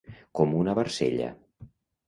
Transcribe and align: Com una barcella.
Com 0.39 0.55
una 0.61 0.75
barcella. 0.81 1.31